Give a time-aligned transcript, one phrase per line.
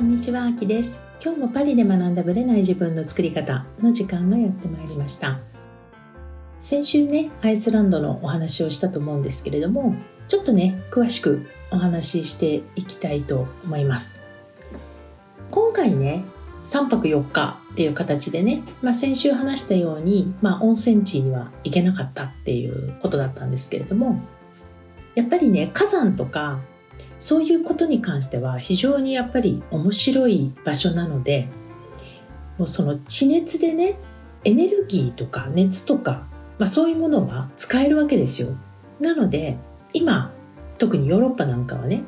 [0.00, 0.98] こんにちは、あきです。
[1.22, 5.38] 今日もパリで学んだブレない自分の作り方の時間がやってまいりました。
[6.62, 9.94] 先週ね、アイスランドのお話をしたと思うんですけれども、
[10.26, 14.22] ちょっとね、詳しくお話ししていきたいと思います。
[15.50, 16.24] 今回ね、
[16.64, 24.18] 3泊4日っていう形でね、まあ、先週話したように、まあ、温泉地には行けなかったっていうことだったんですけれども
[25.14, 26.60] やっぱりね火山とか
[27.20, 31.48] そういうことに関しては非常にやっぱり面白い場所なので
[32.58, 33.98] もうその地熱でね
[34.42, 36.26] エネルギーとか熱とか、
[36.58, 38.56] まあ、そういうものは使えるわけですよ。
[39.00, 39.58] なので
[39.92, 40.32] 今
[40.78, 42.02] 特にヨーロッパなんかはね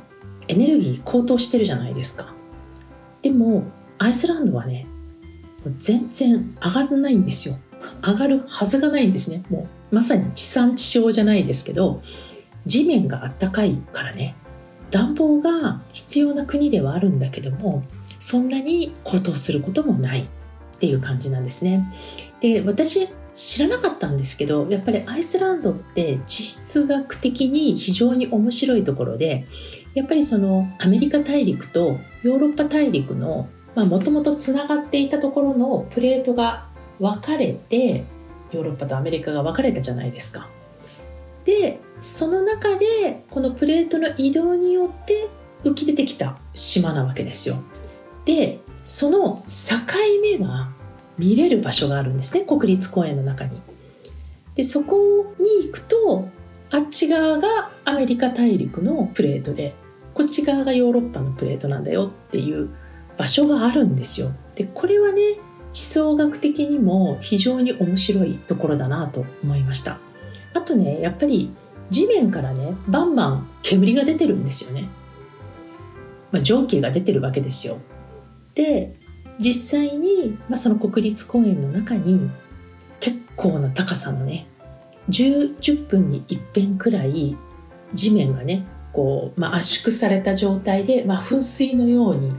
[0.48, 2.32] エネルギー高騰してるじゃないですか。
[3.20, 3.64] でも
[3.98, 4.86] アイスランドはね
[5.76, 7.56] 全然上がらないんですよ。
[8.02, 9.42] 上がるはずがないんですね。
[9.50, 12.02] もうまさに地産地消じゃないですけど
[12.64, 14.36] 地面があったかいからね
[14.92, 17.82] 暖房が必要な国ではあるんだけども
[18.20, 20.28] そんなに高騰することもない
[20.76, 21.92] っていう感じなんですね。
[22.40, 29.46] で私知らなかったんですけどやっぱりアイスランドって地質学的に非常に面白いところで
[29.94, 36.68] やっぱりそのアメリカ大陸とヨーロッパ大陸のもともとつながっていたところのプレートが
[37.00, 38.04] 分かれて
[38.52, 40.48] ヨーロッパとアメリカが分かれたじゃないですか。
[41.44, 45.28] でその中でこのプレートの移動によって
[45.64, 47.56] 浮き出てきた島なわけですよ。
[48.24, 49.76] でその境
[50.22, 50.70] 目が
[51.18, 53.60] 見れる場所があるんですね国立公園の中に。
[54.54, 56.28] でそこに行くと
[56.70, 59.74] あっち側がアメリカ大陸のプレートで
[60.14, 62.70] こっち側がヨーロッパのプレートなんだよっていう
[63.16, 64.32] 場所があるんですよ。
[64.54, 65.38] でこれはね
[65.72, 69.98] 地層学的にも非常に面白いところだなと思いました。
[70.54, 71.52] あとねやっぱり
[71.90, 74.88] 地面からねバンバン煙が出てるんですよね、
[76.30, 77.78] まあ、蒸気が出てるわけですよ。
[78.54, 78.96] で
[79.38, 82.30] 実際に、まあ、その国立公園の中に
[83.00, 84.46] 結構な高さのね
[85.08, 87.36] 10, 10分に一遍くらい
[87.92, 92.30] 地面がねこう、まあ、圧縮された状態で、まあ、噴水のように、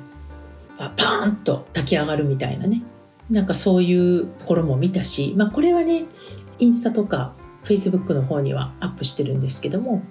[0.78, 2.84] まあ、パーンと炊き上がるみたいなね。
[3.30, 6.06] なんかそういうところも見たし、まあ、これはね
[6.60, 10.02] インスタとか Facebook の方にはアップしてるんですけども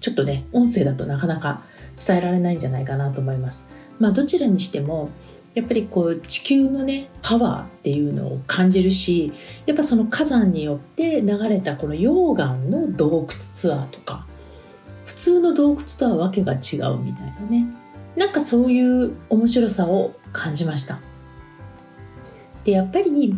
[0.00, 1.62] ちょっとね音声だとなかなか
[1.96, 3.72] 伝えられないんじゃないかなと思います。
[3.98, 5.10] まあどちらにしても
[5.54, 9.32] やっぱりこう地球のねパワーっていうのを感じるし
[9.66, 14.24] やっぱその火山によって流れたこの溶岩の洞窟ツアーとか
[15.04, 17.66] 普通の洞窟とはわけが違うみたいなね。
[18.16, 21.00] なんかそういう面白さを感じました。
[22.64, 23.34] でやっぱり、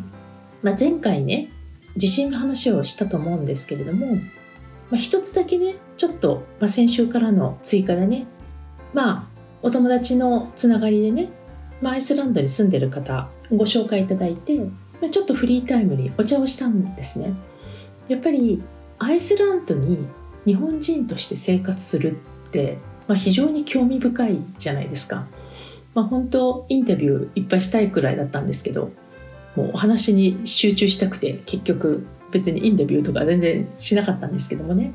[0.62, 1.50] まあ、前回ね
[2.00, 4.22] 地震の話をしたと思うんですけれども、ま
[4.93, 8.27] あ、一つだけねちょっと、まあ、先週からの追加でね
[8.94, 9.28] まあ
[9.61, 11.28] お友達のつながりでね、
[11.83, 14.71] まあ、アイスランドに住んでる方ご紹介いただいて、ま
[15.05, 17.34] あ、ちょっとフリータイムにお茶をしたんですね。
[18.09, 18.62] やっぱり
[18.99, 19.99] アイスランドに
[20.47, 22.78] 日本人として生活するって、
[23.09, 25.27] まあ、非常に興味深いじゃないですか、
[25.94, 28.91] まあ、本当インタビューいっぱいしたいくらいだったんですけど
[29.56, 34.93] もうお話に集中したくて結局別にインタビューとか全然しなかったんですけどもね。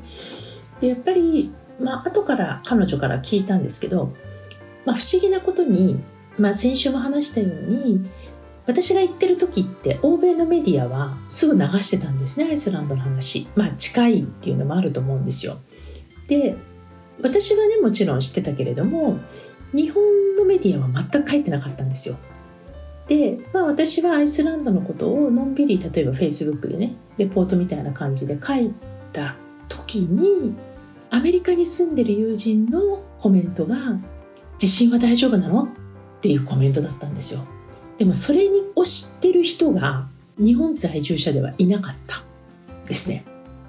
[0.80, 4.14] でやっぱりまあ後から彼女から聞いたんですけど、
[4.84, 6.00] まあ、不思議なことに、
[6.38, 8.08] まあ、先週も話したように
[8.66, 13.48] 私が行ってる時って欧米のメディアはすぐ流してたんですねアイスランドの話。
[13.54, 15.56] まあ近いっていうのもあると思うんですよ。
[16.28, 16.56] で
[17.22, 19.18] 私はねもちろん知ってたけれども
[19.72, 20.02] 日本
[20.36, 22.16] のメディアは全く書いてなかったんですよ。
[23.08, 28.72] で、まあ、私はアイスランドのことをのんびり例えば Facebook でねレポートみたいな感じで書い
[29.12, 29.36] た
[29.68, 30.54] 時に
[31.10, 33.76] アメリカに住んでる友人のコメントが
[34.58, 35.64] 「地震は大丈夫なの?」
[36.18, 37.40] っていうコメントだったんですよ
[37.98, 40.08] でもそれを知ってる人が
[40.38, 42.22] 日本在住者ではいなかった
[42.88, 43.24] ですね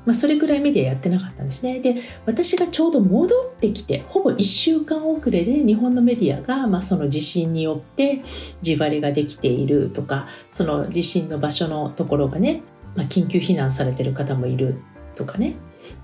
[0.07, 1.81] まあ、それくらいメディアやってなかったんですね。
[1.81, 8.24] で私がちょうど戻ってきてほぼ1週間遅れで日本のメディアが、まあ、その地震によって
[8.62, 12.62] 地割れができているとかその地震の場所のところがね、
[12.95, 14.75] まあ、緊急避難されてる方もいる
[15.15, 15.56] とかね、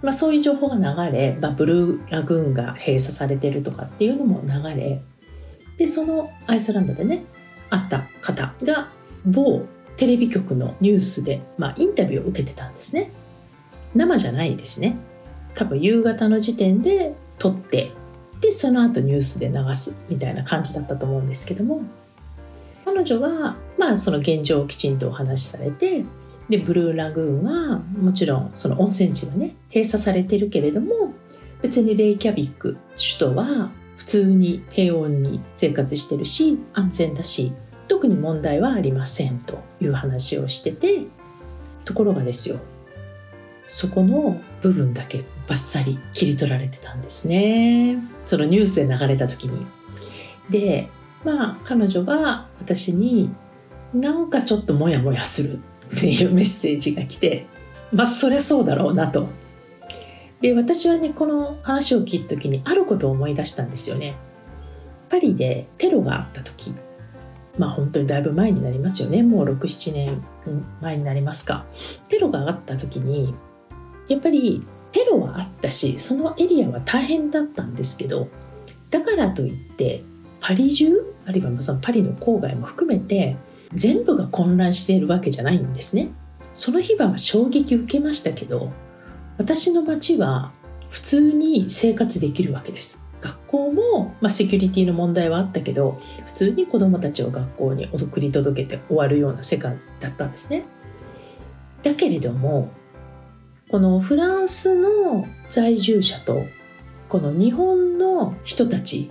[0.02, 5.02] まあ、そういう情報が流れ、まあ、ブルーラグーンが閉鎖されてるとかっていうのも流れ
[5.78, 7.24] でそのアイスランドでね
[7.70, 8.90] 会った方が
[9.26, 9.66] 某
[9.96, 13.12] テレビ局のニュースで、まあ、インタビューを受けてたんですね。
[13.96, 14.96] 生じゃないですね。
[15.56, 17.92] 多分夕方の時点で撮って
[18.42, 21.82] でその後ニュースで流すみたいな感じだったと思うんですけども。
[22.86, 26.04] 彼女はまあその現状をきちんとお話しされて
[26.50, 31.14] でブルーラグーンはもちろんその温泉地がね閉鎖されてるけれども
[31.62, 37.54] 別にレイキャビック首都は普通に平穏に生活してるし安全だし
[37.88, 41.06] 特に問題はありませんという話をしてて
[41.86, 42.60] ところがですよ。
[43.66, 47.98] そこの部分だけバッサリ切り取られてたんですね。
[48.26, 49.66] そのニュースで流れた時に。
[50.50, 50.90] で
[51.24, 53.34] まあ彼女が私に
[53.94, 55.60] なんかちょっとモヤモヤする
[55.96, 57.46] っていうメッセージが来て
[57.92, 59.28] まあそりゃそうだろうなと。
[60.42, 64.16] で私はねこの話を聞いた時にあることを思い出したんですよね。
[65.10, 66.74] パリでテロがあった時。
[67.58, 69.24] まあ本当にだいぶ前になりますよね。
[69.24, 70.24] もう67年
[70.82, 71.66] 前になりますか。
[72.10, 73.36] テロがあった時に
[74.08, 78.30] やっぱりテロはあったしそのエリアは大変だったんですけど
[78.90, 80.04] だからといって
[80.40, 80.92] パリ中
[81.26, 83.38] あるいはそのパリの郊外も含めて
[83.74, 86.10] 全部が混乱しているわけじゃないんですね。
[86.54, 88.72] その日は衝撃受けましたけど
[89.40, 90.52] 私の街は
[90.90, 93.04] 普通に生活できるわけです。
[93.20, 100.66] 学校も、まあ、セキュリティの問題はあったけど普通に子どもたちを学校に送り届けて終わるような世界だったんですね。
[101.82, 102.70] だけれども
[103.74, 106.46] このフランスの在住者と
[107.10, 109.10] この日本の人たち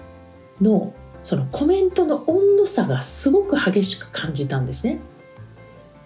[0.60, 5.00] のそのコメントの温度差がすごく激しく感じたんですね。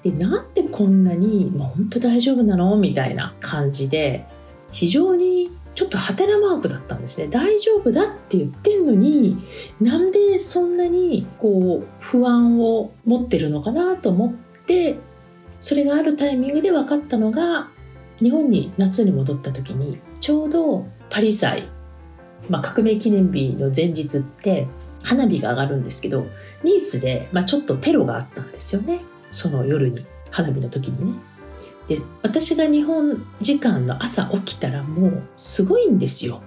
[0.03, 4.25] でなんでこんなに「もう本当大丈夫なの?」みたいな感じで
[4.71, 9.37] 非常にちょっとハテナマークだったんですね大丈夫だって言ってんのに
[9.83, 14.33] なんでそんなにこう不安を持ってるのかなと思っ
[14.67, 14.97] て
[15.61, 17.69] それがあるタイミングで分かったのが
[18.19, 21.69] 日本に夏に戻った時にちょうどパリ祭、
[22.49, 24.67] まあ、革命記念日の前日って
[25.03, 26.27] 花火が上がるんですけど
[26.63, 31.19] ニースで、まあ、ちょっとテロがあったんですよねその夜に花火の時にね。
[31.89, 36.43] で私が日本時間の朝起きたらもうすごいんですよ。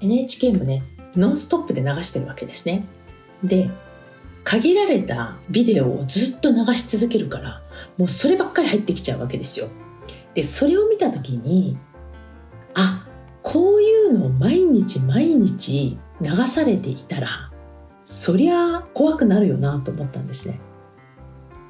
[0.00, 0.82] NHK もね
[1.14, 2.84] ノンストップで流してるわけですね。
[3.44, 3.70] で
[4.42, 7.62] 限られたビデオをずっと流し続けるから
[7.96, 9.68] もうそればっかり入ってきちゃうわけですよ。
[10.34, 11.78] でそれを見た時に
[12.74, 13.06] あ
[13.42, 17.50] こういうのを毎日毎日流されていたら
[18.04, 20.60] そりゃ怖くなるよなと思ったんですね。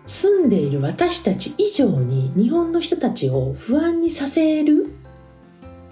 [0.06, 4.90] 住んでいる私たち以上に日本の人たちを不安にさせる。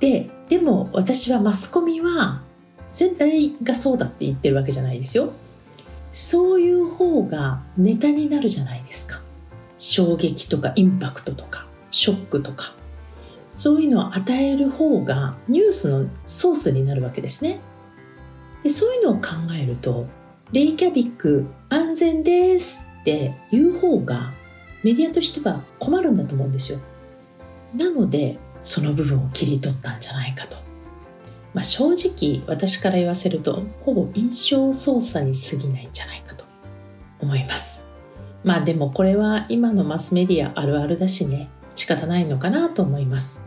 [0.00, 2.42] ででも私はマスコミは
[2.92, 5.32] 全体がそうだって言ってるわけじゃないですよ。
[6.10, 9.20] そういう方がネタになるじゃないですか。
[9.78, 11.67] 衝撃とかインパクトとか。
[11.98, 12.74] ショックとか
[13.54, 17.58] そういうのを与える方がニュースのソースになるわけですね。
[18.62, 19.30] でそういうのを考
[19.60, 20.06] えると
[20.52, 24.30] レイキャビック安全ですって言う方が
[24.84, 26.78] メディアとしては困るんだと思うんですよ。
[27.74, 30.56] なのでその部分を切り取ったんじゃないかと、
[31.52, 36.44] まあ、正直私から言わせるとほぼ印象操作に過ぎないんじゃないかと
[37.18, 37.84] 思います。
[38.44, 41.50] まあでもこれは今のマスメディアあるあるだしね。
[41.78, 43.40] 仕方ないのかなと思います。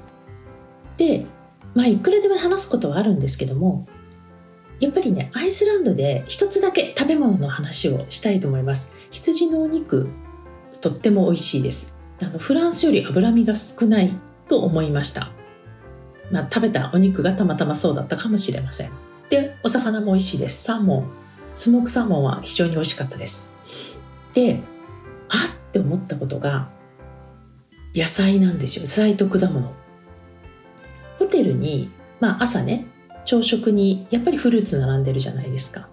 [0.96, 1.26] で、
[1.76, 3.88] まあ、いくらでも話すことはあるんですけども、
[4.80, 8.94] やっぱりね、アイスランドで一つだけ食べ物の話をしたいと思います。
[9.12, 10.08] 羊のお肉、
[10.80, 11.98] とっても美味しいです。
[12.22, 14.14] あのフランスより脂身が少ない
[14.48, 15.30] と思いました。
[16.32, 18.92] まあ、食べたお肉がたまたまそうだったかもしれません。
[19.30, 20.64] で、お魚も美味しいです。
[20.64, 21.12] サーモン、
[21.54, 23.54] スモークサーモンは非常に美味しかったです。
[24.34, 24.62] で、
[25.28, 26.70] あって思ったことが、
[27.94, 28.84] 野菜なんですよ。
[28.84, 29.74] 野菜と果物
[31.20, 32.86] ホテルに、まあ、朝ね
[33.26, 35.90] 朝食にやっぱりフルーツ並んでるじゃないですか。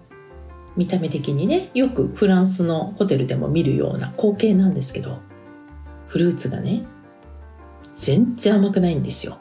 [0.77, 5.19] 見た目的にねよくフランスのホテルでも見るような光景なんですけど
[6.07, 6.85] フルーツがね
[7.95, 9.37] 全然甘くないんですよ。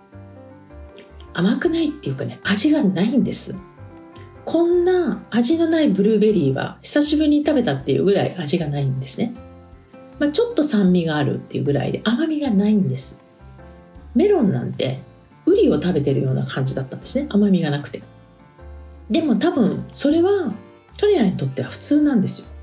[1.35, 3.57] 甘くないっていうかね味がないんです。
[4.45, 9.35] こんな味のないブルーベリーは久しぶりに食べたっていうぐらい味がないんですね。
[10.19, 13.21] まあ、ちょっと酸味があるっていうぐらいで甘みがないんです。
[14.15, 15.01] メロンなんて
[15.47, 17.27] ウリを食べてるような感じだったんですね。
[17.31, 18.03] 甘みがなくて。
[19.11, 20.53] でも多分それは
[21.01, 22.59] 彼らにとっては普通なんですよ。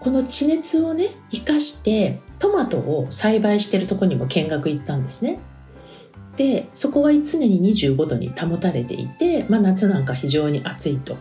[0.00, 5.40] この地熱をね生かしてトマトを栽培してるとこにも見学行ったんですね。
[6.36, 11.16] でそこは常に25度に保たれていて、まあ、夏なんか非常に暑いと。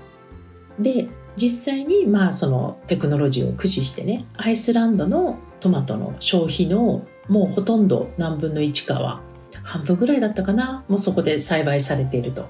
[0.80, 9.22] で実際にまあそのテクノロジーを駆使してねアイスランドのトマトの消費のもうほとんど何分の1かは
[9.64, 10.84] 半分ぐらいだったかな。
[10.88, 12.48] もうそこで栽培されていると。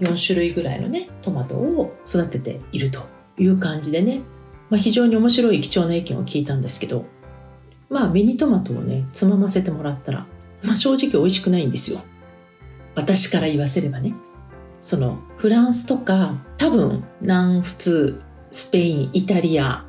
[0.00, 3.06] 4種類ぐらいのねトマトを育てていると
[3.38, 4.20] いう感じでね、
[4.70, 7.04] まあ、非常に面白い貴重な意見を聞いたんですけど。
[7.90, 10.24] まあミニトマトをねつまませてもらったら、
[10.62, 12.00] まあ、正直美味しくないんですよ。
[12.94, 14.14] 私から言わせればね。
[14.80, 18.20] そのフランスとか多分南仏
[18.50, 19.84] スペインイタリア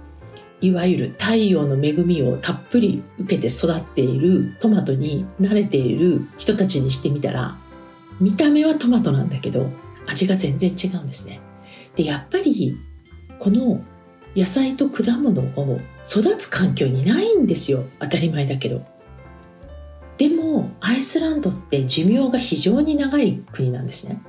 [0.62, 7.58] いわゆる太陽の恵みをたっぷり受けて育っているトマトに慣れている人たちにしてみたら
[8.20, 9.72] 見た目はトマトなんだけど
[10.08, 11.40] 味が全然違うんですね。
[11.96, 12.78] でやっぱり
[13.40, 13.84] この
[14.36, 18.86] 野菜と果物を育つ環境にないんですよ当たり前だけど。
[20.18, 24.22] でもアイスランドって寿命が非常に長い国なんですね。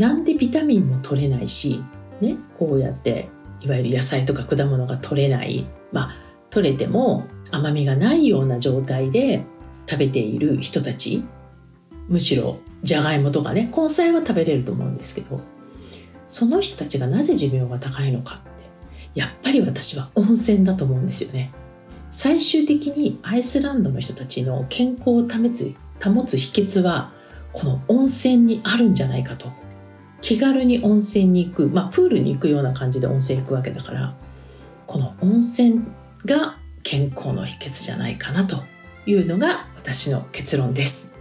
[0.00, 1.84] なんでビタミンも取れないし、
[2.22, 3.28] ね、こうやって
[3.60, 5.66] いわゆる野菜とか果物が取れない。
[5.92, 6.16] まあ
[6.48, 9.44] 取れても甘みがないような状態で
[9.86, 11.22] 食べている人たち。
[12.08, 15.40] むしろじゃがいもとかね根菜は食べれると思うんですけど
[16.26, 18.38] その人たちがなぜ寿命が高いのかっ
[19.12, 21.52] てやっぱり私は温泉だと思うんですよね。
[22.10, 27.12] 最終的にアイスランドの人たちの健康を保つ保つ秘訣は
[27.52, 29.59] この温泉にあるんじゃないかと。
[30.20, 34.14] 気軽に温泉に行く、まあ、プールに行くような感じで温泉行くわけだから
[34.86, 35.82] この温泉
[36.24, 38.62] が健康の秘訣じゃないかなと
[39.06, 41.14] いうのが私の結論です。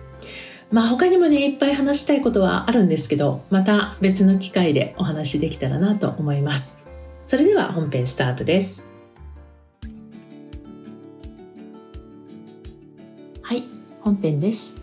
[0.72, 6.78] まあ他にもねいっぱい話したいことはあるんですけどまた別の機会でお話できたらなと思います。
[7.26, 8.86] それでは本編スタートです。
[13.42, 13.64] はい
[14.02, 14.76] 本編です。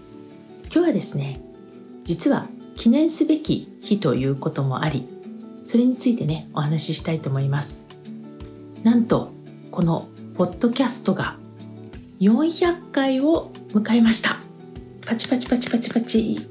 [0.65, 1.41] 今日はですね
[2.05, 5.09] 実は記念すべき日ということもあり
[5.65, 7.87] それについてねお話ししたいと思います。
[8.85, 9.33] なんと
[9.73, 11.37] このポッドキャストが
[12.21, 14.39] 400回を迎えました。
[15.05, 16.49] パチパチパチパチパチ。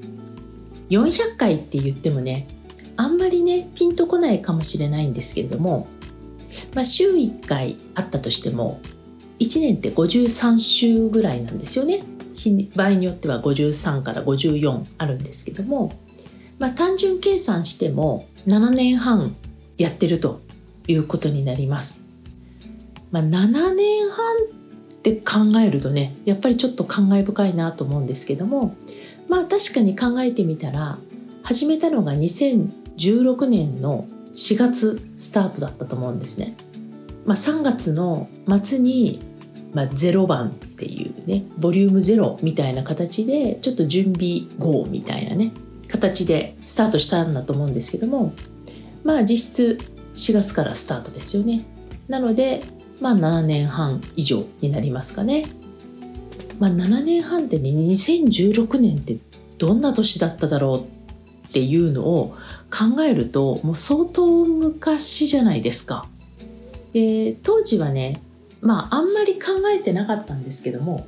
[0.90, 2.46] 400回って言ってもね
[2.96, 5.88] あんまりねピンとこないかもしれないんですけれども、
[6.74, 8.80] まあ、週1回あったとしても
[9.38, 12.04] 1年って53週ぐらいなんですよね。
[12.74, 15.92] 場合によっては53から54あるんですけども
[16.58, 19.36] まあ、単純計算しても7年半
[19.76, 20.40] やってると
[20.88, 22.02] いうことになります。
[23.10, 28.74] まあ、7年半って考えるとねやっぱりちょっと感慨深いなと思うんですけども
[29.28, 30.98] まあ確かに考えてみたら
[31.44, 36.56] 始めたのが2016年の4月スタートだったと思うんですね。
[37.24, 38.28] まあ、3月の
[38.62, 39.20] 末に、
[39.72, 45.52] まあ、0番っていうねボリューム0みたいな形でちょっと準備号みたいなね
[45.96, 48.32] 形でスタートしたんだと思うんですけども
[49.04, 49.78] まあ実質
[50.14, 51.64] 4月からスタートですよね。
[52.08, 52.62] なので
[53.00, 55.46] まあ7年半以上になりますかね。
[56.58, 59.18] まあ7年半ってね2016年って
[59.58, 62.34] どんな年だっただろうっていうのを
[62.70, 66.06] 考えるともう相当昔じゃないですか。
[66.92, 68.22] で当時はね
[68.60, 71.06] まああんまり考えてなかったんですけども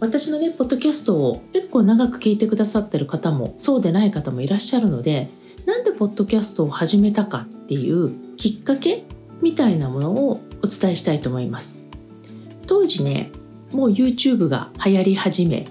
[0.00, 5.28] 私のねポッドキャストを結構長く聞いてくださってる方もそうでない方もいらっしゃるので
[5.66, 9.04] なんでポッドキャストを始めたかっていうきっかけ
[9.42, 11.84] みたいなものをお伝えしたいと思います。
[12.66, 13.30] 当時ね
[13.72, 15.66] もう YouTube が流行り始め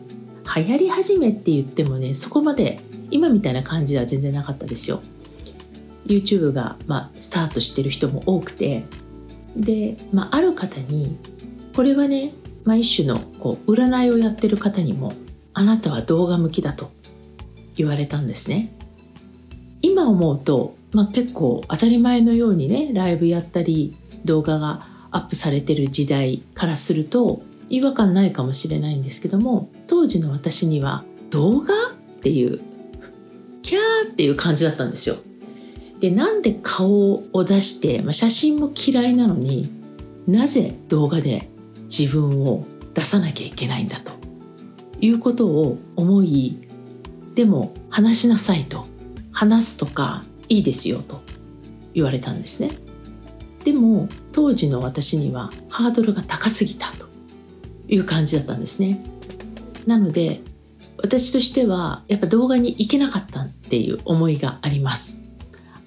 [0.56, 2.80] 流行り始めって言ってもねそこまで
[3.12, 5.02] 今みたいな感じでは全然なかったですよ。
[6.06, 8.84] YouTube が、まあ、スタートしてる人も多くて。
[9.56, 11.18] で、まあ、ある方に
[11.76, 12.34] これはね
[12.70, 15.14] まあ、一種のこう占いをやってる方にも
[15.56, 16.92] あなたは動画向きだと
[17.76, 18.72] 言われたんですね。
[19.82, 32.62] 今思うと、まあ、結構当たり前のようにねライブやったり動画がアップされてる時代からすると違和感ないかもしれないんですけども当時の私には動画っていう
[33.64, 35.16] キャーっていう感じだったんですよ。
[36.00, 39.72] でなんで顔を出して、まあ、写真も嫌いなのに
[40.28, 41.49] なぜ動画で
[41.90, 44.12] 自分を出さなきゃいけないんだと。
[45.02, 46.68] いうことを思い
[47.36, 48.86] でも話しなさいと。
[49.32, 51.22] 話すとかいいですよと。
[51.94, 52.72] 言われたんですね。
[53.64, 57.10] でも当時の私にはハードルが高すぎたと。
[57.90, 59.04] いう感じだったんですね。
[59.88, 60.42] なので
[60.98, 65.19] 私としてはやっぱ動画に行けなかったっていう思いがあります。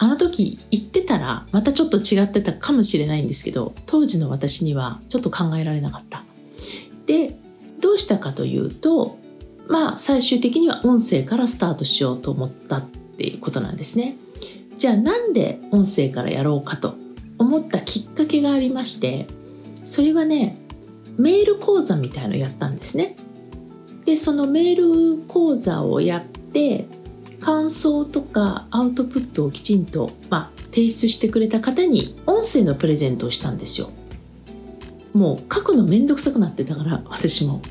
[0.02, 6.25] あの時言ってたらまたちょっと違ってたかもしれないんですけど当時の私にはちょっと考えられなかった。
[7.06, 7.38] で
[7.78, 9.16] どうしたかというと
[9.68, 14.16] まあ最終的には音声からスタートしようと思ったっていうことなんですね。
[14.76, 16.97] じゃあなんで音声からやろうかと
[17.38, 19.28] 思ったきっかけがありまして
[19.85, 20.56] それはね
[21.16, 23.14] メール講座みたいのをやったんですね。
[24.04, 26.88] でそのメール講座をやって
[27.42, 33.90] 感想とかアウトプットをきちんと、まあ、提出してくれた方に音声のプレゼントをしたんですよ
[35.12, 37.62] もう書くのめんどくさくなってたから私ももう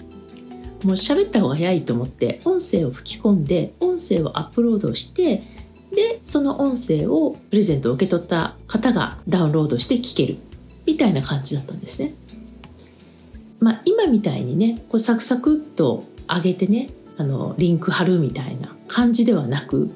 [0.94, 5.44] 喋った方が早いと思って音声を吹き込んで音声をアップロードして
[5.92, 10.38] でその音声をプレゼントを受け取った方がダウンロードして聞ける
[10.86, 12.14] みたいな感じだったんですね。
[13.60, 16.90] まあ、今みたいにねこうサクサクっと上げてね
[17.22, 19.92] あのリンク貼るみたいな感じではなく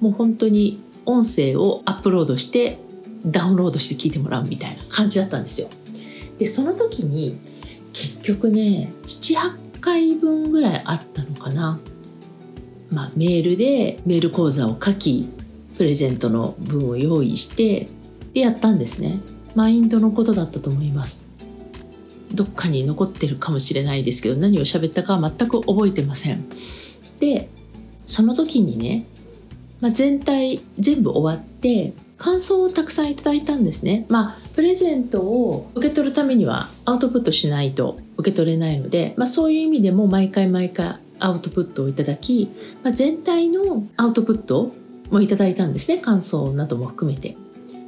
[0.00, 2.80] もう本当に音声をアップロードして
[3.24, 5.68] ダウンロードして聞いてもらうみたいな感じだったんですよ。
[6.38, 7.38] でその時に
[7.92, 11.78] 結局ね78回分ぐらいあったのかな。
[12.90, 15.28] まあ、メールでメール講座を書き
[15.76, 17.88] プレゼントの分を用意して
[18.32, 19.20] でやったんですね。
[19.54, 21.30] マインドのことだったと思います。
[22.32, 26.44] どっかに残ってるかもしれないですけど何を喋ったかは全く覚えてません。
[27.20, 27.48] で
[28.06, 29.04] その時にね、
[29.80, 34.06] まあ、全体全部終わって感想をたくさんいただいたんですね。
[34.08, 42.50] まあ、プレゼントを受け取るためにはアウトプットしないと受け取れないので、まあ、そういう意味でも毎回毎回アウトプットをいただき、
[42.82, 44.72] まあ、全体のアウトプット
[45.10, 47.36] もいただいたんですね感想なども含めて。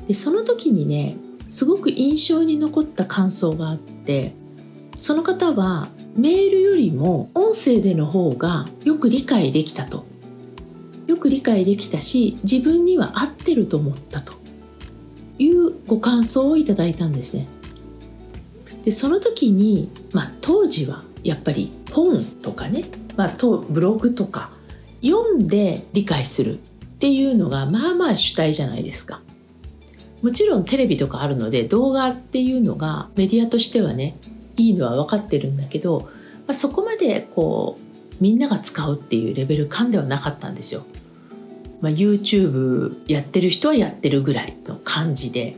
[0.07, 1.17] でその時にね
[1.51, 4.35] すごく印象に残った感想があって
[4.99, 10.05] その方はメールよりも音声での方がよく理解できたと
[11.07, 14.35] よく理解できたし自分には合ってると思ったと
[15.39, 17.47] いうご感想をいただいたんですね。
[18.85, 22.85] でその時に、まあ、当時はやっぱり本とかね、
[23.17, 23.37] まあ、
[23.69, 24.51] ブログとか
[25.03, 26.61] 読んで理解するっ
[26.99, 29.21] ていうのがまあまあ主体じゃないですか。
[30.23, 34.17] もちろんテレビとかあるので動画っていうのがメディアとしてはね
[34.57, 36.09] いいのは分かってるんだけど、ま
[36.49, 37.89] あ、そこまでこう
[38.21, 40.85] みんなが使うっていうレベル感ではなかったんですよ。
[41.81, 45.55] まあ、YouTube やってる人はやってるぐらいの感じで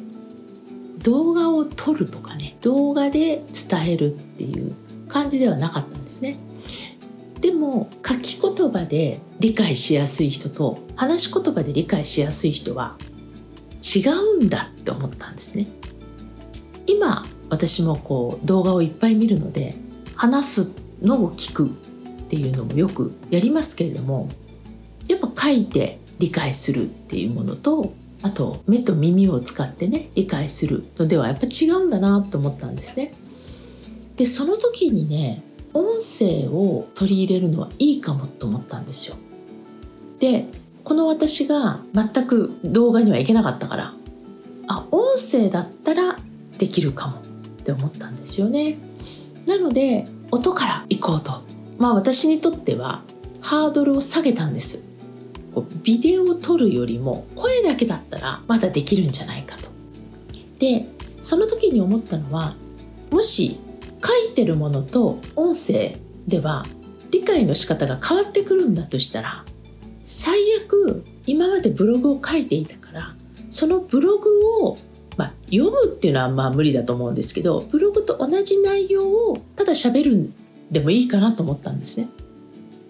[1.03, 4.75] 動画を撮るとかね動画で伝えるっていう
[5.09, 6.37] 感じではなかったんですね。
[7.41, 12.97] でも書き言葉で理解しやすい人と話し言葉で理解しやすい人は
[13.95, 15.67] 違うんだって思ったんですね。
[16.87, 19.75] 今私もこう動画をいっぱい見るので
[20.15, 20.73] 話す
[21.03, 21.69] のを聞くっ
[22.29, 24.29] ていうのもよくやりますけれども
[25.09, 33.15] やっぱ書いて理解するっていうものとあと目と耳を使ってね理解するのではやっぱ違うんだなと思ったんですね。
[34.17, 39.17] でその時にね音声を取り入れるのはいいかもと思ったんですよ。
[40.19, 40.47] で
[40.85, 43.95] この私が全く動画には行けなかったから
[44.67, 46.19] あ音声だったら
[46.59, 47.21] できるかもっ
[47.65, 48.79] て思ったんですよね。
[49.47, 51.43] なので音から行こうと
[51.79, 53.03] まあ私にとっては
[53.41, 54.85] ハードルを下げたんです。
[55.83, 59.69] ビデオを撮るよりも声だけだったらまだできるんじゃないかと。
[60.59, 60.87] で
[61.21, 62.55] その時に思ったのは
[63.11, 63.59] もし
[64.05, 65.97] 書いてるものと音声
[66.29, 66.65] では
[67.11, 69.45] 理解の仕方が変わってくるんだとしたら
[70.13, 73.15] 最悪今までブログを書いていたから
[73.49, 74.77] そのブログを、
[75.17, 80.35] まあ、読むっていうのはまあ無理だと思うんですけどブログと同じ内容をただ喋るん
[80.69, 82.09] でもいいかなと思ったんですね。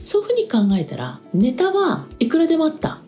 [0.02, 3.02] そういうふうに考えたらネタはいくらでもあった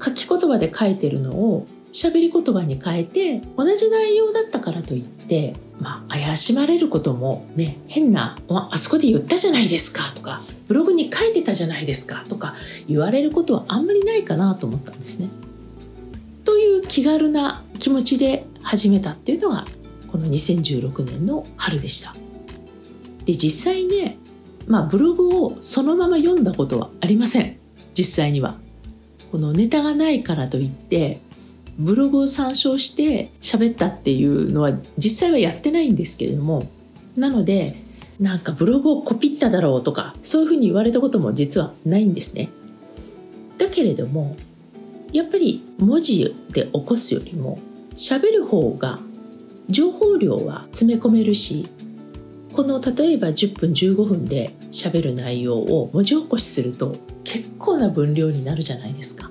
[0.00, 12.54] 書き言葉で書いてるのを喋り言葉に変えて同じ内容だったからといってまあ怪しまれることもね変な「あそこで言ったじゃないですか」とか「ブログに書いてたじゃないですか」とか
[12.88, 15.28] 言われることはあんまりないかなと思ったんですね。
[16.44, 19.66] という気軽な気持ちで始めたっていうのが
[20.10, 22.14] この2016年の春でした。
[23.24, 24.18] で実際ね
[24.66, 27.56] まあ、ブログをそのまま読んだことはありません
[27.96, 28.56] 実際には。
[29.30, 31.20] このネタがないからといって
[31.78, 36.68] ブログを参照して喋ったっていうのは実際はやってないんですけれども
[37.16, 37.76] なので
[38.18, 42.48] なんかブログをコピっただろうとかそういうふうに言われたことも実はないんですね。
[43.58, 44.36] だけれども
[45.12, 47.60] やっぱり文字で起こすよりも
[47.96, 48.98] 喋る方が
[49.68, 51.68] 情報量は詰め込めるし
[52.52, 59.30] この例えば10分15分で喋る内容を文字起こしすると結構な分量になるじゃないですか。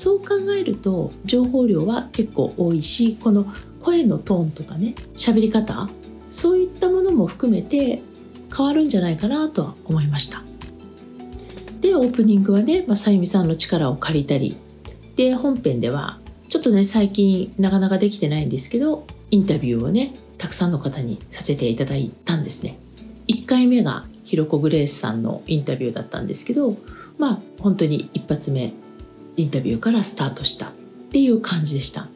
[0.00, 3.44] そう考えると情報量は結構多いしこの
[3.82, 5.90] 声のトーンとかね喋り方
[6.30, 8.00] そういったものも含めて
[8.56, 10.42] 変わるんじゃないかなとは思いました。
[11.82, 14.56] でオープニングはね、ま、さゆみさんの力を借りたり
[15.16, 22.78] で本編ではちょっとね最近なかなかできてないんですけどインタビューをねたくさんの方にさせていただいたんですね。
[23.28, 26.74] 1回目がひろこグレースさんのインタビューだったんですけど
[27.18, 28.72] まあ本当に一発目
[29.40, 30.72] インタビューからスタートしたっ
[31.12, 32.08] ていう感じでした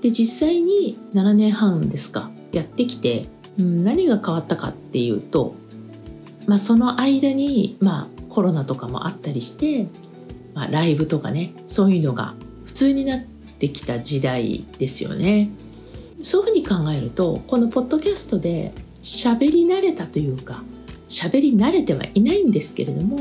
[0.00, 3.26] で実際に7年半ですかやってきて、
[3.58, 5.54] うん、何が変わったかっていうと、
[6.46, 9.86] まあ、その間に、まあ、コロナとかもあったりして
[10.58, 15.50] まあ、ライブとかねそういうのが普通になってきた時代ですよね。
[16.20, 20.64] そういうふうに考えるとこのポッドキャストで喋り慣れたというか
[21.08, 23.18] 喋り慣れてはいないんですけれども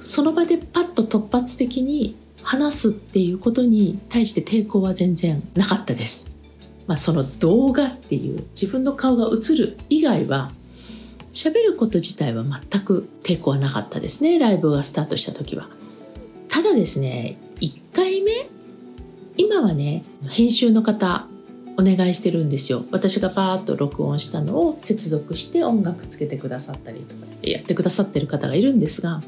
[0.00, 6.28] その場でパッと突発的に話すっていうことに対して抵抗は全然なかったです。
[6.86, 10.50] まあ、その動画っていう自分の顔が映る以外は
[11.34, 15.68] 喋ること自体は全く抵抗はなかったですねライブがスタートした時は。
[16.48, 18.48] ただですね1回目
[19.36, 21.26] 今はね編集の方
[21.78, 29.20] お願いしてるんですよ私がパーッと録音したのを接続して音楽つけてくださったりとかやってくださってる方がいるんですが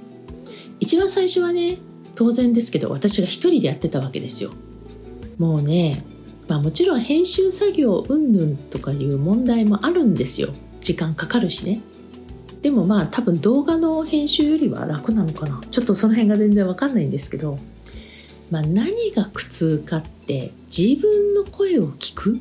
[0.80, 1.78] 一番最初はね
[2.14, 4.52] 当然ですけど私が一人でやってたわけですよ。
[5.38, 6.04] もうね
[6.48, 10.52] まあもちろん編集作業云々とかいう問題もあるんですよ。
[10.80, 11.80] 時間かかるしね。
[12.62, 15.62] でもまあ多分動画の編集よりは楽なのかな。
[15.70, 17.58] ちょっとその辺が全然わかんないんですけど、
[18.50, 22.40] まあ、何が苦痛かって自分の声を聞く。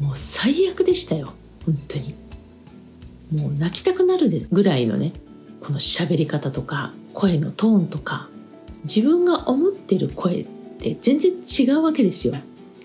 [0.00, 1.34] もう最悪でしたよ。
[1.64, 2.14] 本当に。
[3.30, 5.12] もう泣きたくなるぐらいのね
[5.60, 6.92] この喋り方とか。
[7.14, 8.28] 声のトーンとか
[8.84, 10.46] 自分が思ってる声っ
[10.78, 12.34] て全然違うわけですよ。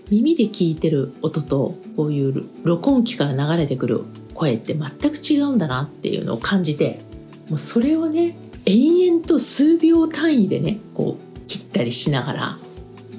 [0.09, 7.01] 耳で聞いてる音とこういう録音機から流れてくる声って全く違うんだなっていうのを感じて
[7.49, 12.57] もうそれをね延々と数秒単位でねこう切ったりしながら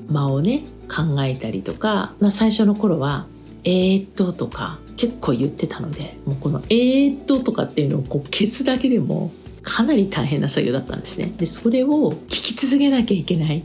[0.08, 3.26] 間をね考えたりとか、まあ、最初の頃は
[3.64, 9.30] 「えー、っと」とか結構言ってたのでもうこの「えー、っと」とかっていうのをこう消すだけでも
[9.62, 11.32] かなり大変な作業だったんですね。
[11.36, 13.64] でそれを聞き続けなきゃいけない。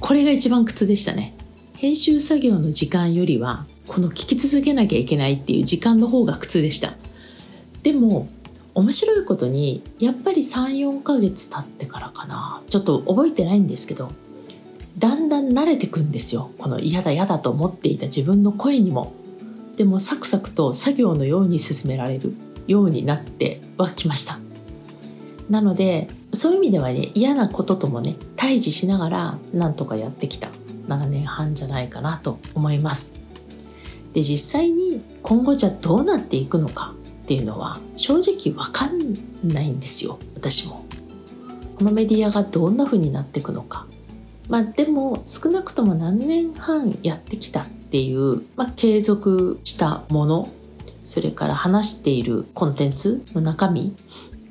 [0.00, 1.34] これが一番苦痛でしたね。
[1.74, 6.94] 編集作業の時間よりはこの聞き続けなきゃいけないっていう時間の方が苦痛でした。
[7.82, 8.28] でも
[8.74, 12.62] 面白いことにやっぱり34ヶ月経ってからかな。
[12.68, 14.12] ちょっと覚えてないんですけど
[14.98, 16.50] だんだん慣れてくんですよ。
[16.58, 19.12] この嫌だ嫌だと思っていた自分の声にも。
[19.76, 22.34] でもサクサクと作業のように進められる
[22.66, 24.38] ようになってはきました。
[25.48, 30.48] なのでそういう意味ではね嫌なことともね対峙しながらなんとかやってきた。
[30.88, 33.14] 7年半じゃないかなと思います。
[34.12, 40.18] で実際に今後じゃどうなっていくのかっていうのは正直わかんないんですよ。
[40.34, 40.86] 私も。
[41.78, 43.86] このメディアがどんな風になっていくのか。
[44.48, 50.48] まあでも少なくとも何年半やってきたっていう、まあ、継続したもの
[51.04, 53.94] それから話しているコンテンツの中身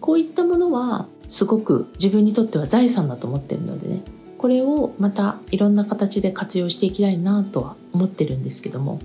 [0.05, 4.03] こういったものはすごく自分にとっては財産だと思ってるのでね
[4.37, 9.01] これをまたいろんな形で活用していきたいなとは思ってるんですけども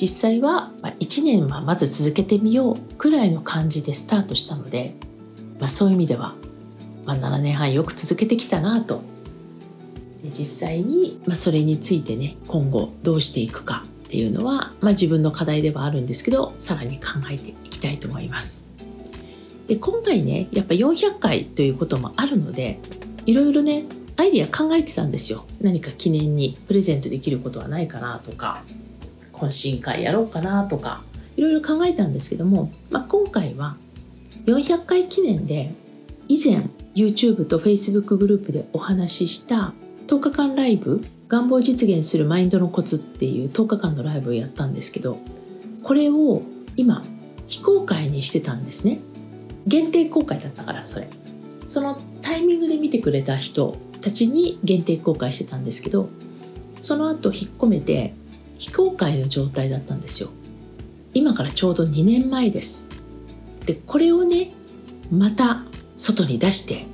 [0.00, 4.96] 実際は1年はまず続けてみようくらいの感じでスタートしたので、
[5.60, 6.34] まあ、そういう意味では、
[7.04, 9.00] まあ、7年半よく続けてきたなと
[10.24, 18.71] 実際に、まあ、それについてね今後どうしていくかっていうのは、まあ、自分の課題ではあるんですけどさらに考えていきたいと思います。
[19.72, 22.78] で今回ねやっぱ400回ということもあるので
[23.24, 23.84] いろいろね
[24.18, 25.46] アイディア考えてたんですよ。
[25.62, 28.64] 何か記念にプレゼントできることはないかなとか
[29.32, 31.02] 懇親会やろうかなとか
[31.38, 33.76] いろいろ考えたんですけども、まあ、今回は
[34.44, 35.72] 400回記念で
[36.28, 39.72] 以前 YouTube と Facebook グループでお話しした
[40.08, 45.16] 10日間ライブ願望実現するマインドのコツっていう10日間のライブをやったんですけど
[45.82, 46.42] これを
[46.76, 47.02] 今
[47.46, 49.00] 非公開にしてたんですね。
[49.66, 51.08] 限定公開だったからそれ。
[51.68, 56.08] そのタイミングで見てくれた人たちに限定公開してたんですけど
[56.82, 58.12] その後引っ込めて
[58.58, 60.28] 非公開の状態だったんですよ。
[61.14, 62.86] 今からちょうど2年前です。
[63.66, 64.52] でこれをね
[65.10, 65.64] また
[65.96, 66.86] 外に出して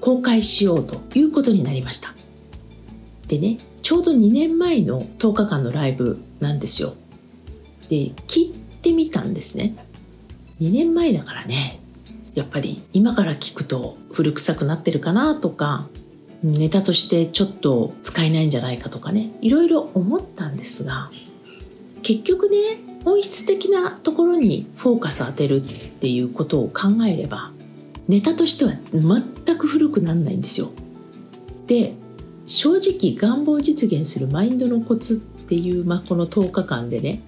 [0.00, 2.14] 公開しようということになりました。
[3.26, 6.94] でねちょうど2年前の10日間のライブなんですよ。
[7.88, 9.74] で聞いてみたんですね。
[10.60, 11.80] 2年前だからね。
[12.38, 15.88] やっぱり今から聞くと古臭くなってるかなとか
[16.44, 21.10] ネタとしてちょっと使えないんじゃないかとかねいろいろ思ったんですが
[22.02, 22.56] 結局ね
[23.04, 27.50] 本質的なところにフォーカス当てるっていうことを考えれば
[28.06, 30.70] ネタとしては全く古くなんないんですよ。
[31.66, 31.92] で
[32.46, 37.20] 正直願望実現するマインドのコツっていう、まあ、この10日間でね、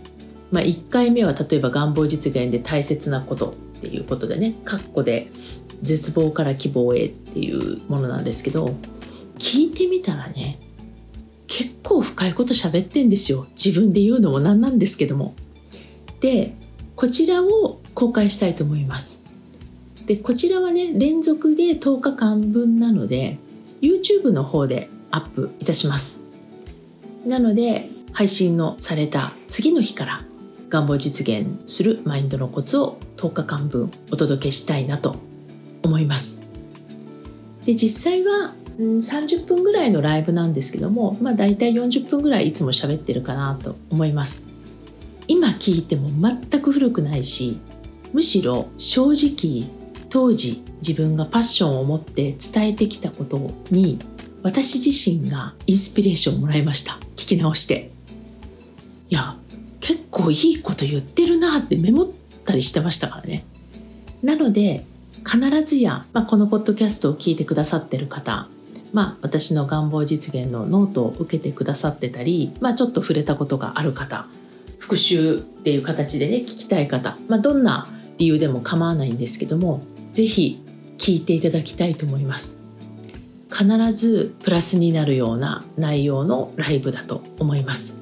[0.50, 5.30] まあ、1回目は例えば願望実現で大切なことっていうことでね括弧で
[5.80, 8.74] 絶望から希望へっていうものなんですけど
[9.38, 10.60] 聞いてみたらね
[11.46, 13.46] 結構深いこと喋ってんですよ。
[13.56, 15.34] 自分で言うのもなんなんですけども。
[16.20, 16.54] で
[16.94, 19.20] こちらを公開したいと思います。
[20.06, 23.38] でこちらはね連続で10日間分なので
[23.80, 26.22] YouTube の方でアップいたします。
[27.26, 30.24] なので配信のされた次の日から
[30.70, 35.16] 願望実現するマインドのコツを10日間分お届けしたいなと
[35.82, 36.40] 思います。
[37.66, 44.46] で実際は30分ぐらいのライブなんですけども、まあ、大体40分ぐらいいつも喋ってるかなと思います。
[45.28, 47.60] 今聞いても全く古くないし
[48.12, 49.70] むしろ正直
[50.08, 53.98] 当時自分がパッションを持って伝えてきたことに
[54.42, 56.98] 私自身がインスピレーションをもらいました。
[57.16, 57.90] 聞き直して。
[59.08, 59.36] いや
[59.80, 62.08] 結構いいこと言ってるなってメモっ
[62.44, 63.44] たりしてましたからね。
[64.22, 64.84] なので
[65.26, 68.48] 必ずや、まあ、このポッドキャストを聞いてくださってる方
[68.92, 74.26] まあ、私の願望実現のノートを受けてくださってたり、まあ、ちょっと触れたことがある方
[74.78, 77.86] 復習っていう形でね聞きたい方、まあ、どんな
[78.18, 80.62] 理由でも構わないんですけども是非
[80.98, 82.60] 聞いていただきたいと思います。
[83.50, 87.99] 必ずプラスになるような内容のライブだと思います。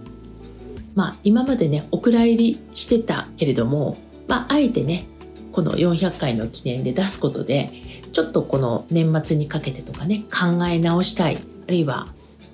[0.99, 5.07] まあ今までねお蔵入りしてたけれどもまああえてね
[5.53, 7.71] この400回の記念で出すことで
[8.13, 12.09] ちょっとこの年末にかけてとかね考え直したいあるいは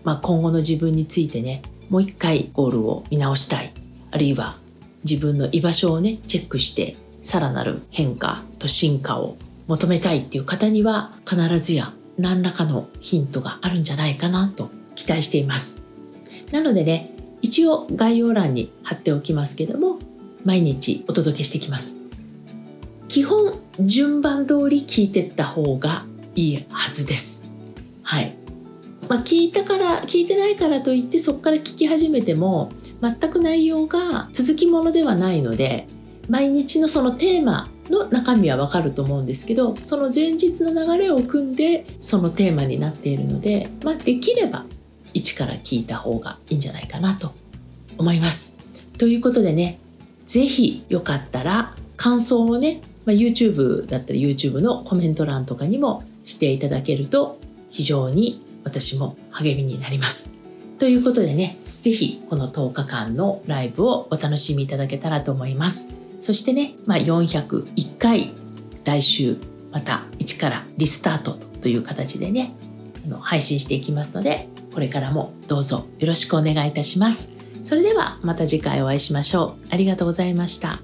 [0.05, 3.73] まあ今後の自分についてねもう一回ゴールを見直したい
[4.11, 4.57] あるいは
[5.09, 15.81] 自分の居場所をねチェックしてさらなる変化と進化を求めたいっていう方には必ずや何らかのヒントがあるんじゃないかなと期待しています。
[16.53, 17.14] なのでね
[17.45, 19.99] 一応概要欄に貼っておきますけども
[20.47, 21.95] 毎日お届けしてきます。
[23.07, 27.43] 基本順番通り聞いてった方がいいはずです。
[28.03, 28.35] はい。
[29.11, 35.87] まあ、聞いたから聞いてないからといってそこから聞き始めても全く内容が続きものではないので
[36.31, 44.65] 毎日のそのテーマの中身はわかると思うんですけどその前日の流れを組んでそのテーマになっているので、まあ、できれば
[45.15, 47.33] 一から聞いた方がいいんじゃないかなと
[47.97, 48.53] 思います。
[48.99, 49.79] ということでね
[50.27, 57.39] 是非よかったら感想をね、まあ、YouTube だったり YouTube のコメント欄とかにもしていただけると
[57.71, 60.29] 非常に私も励みになります。
[60.79, 65.87] ということでね是非この10日間のライブをお楽しみいただけたらと思います。
[66.23, 68.33] そしてね、まあ、401回
[68.85, 69.37] 来週
[69.71, 72.55] また一からリスタートという形でね
[73.21, 77.31] 配信していきますのでこれからもどうぞよろしくお願いいたします。
[77.63, 79.69] それではまた次回お会いしましょう。
[79.71, 80.81] ありがとうございました。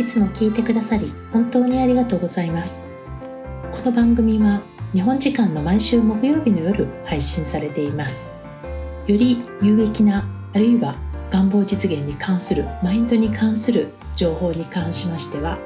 [0.00, 2.86] いつも聞いてくださり本当にありがとうございます。
[3.72, 4.62] この番組は
[4.94, 8.32] 日本時間の毎週木曜日の夜配信されています。
[9.06, 10.96] より有益なあるいは
[11.30, 15.58] 願望実現に関するマインドに関する情報に関しましては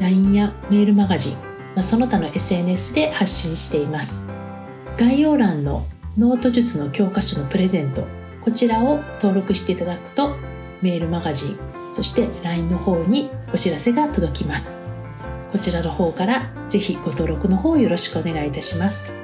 [0.00, 4.24] LINE やメールマガジン、まあ、その他の SNS で発信しています。
[4.96, 8.04] 概要欄のノート術の教科書のプレゼント
[8.44, 10.36] こちらを登録していただくと
[10.80, 11.58] メールマガジン
[11.92, 14.78] そして LINE の方にお知らせが届きます。
[15.50, 19.23] こちらの方からぜひご登録の方よろしくお願いいたします。